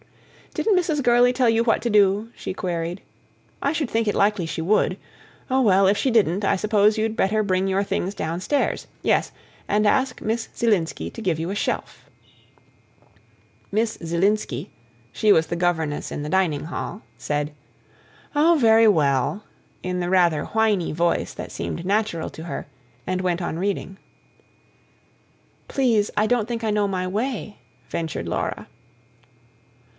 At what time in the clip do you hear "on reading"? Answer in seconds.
23.41-23.99